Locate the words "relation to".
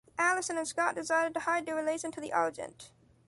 1.75-2.19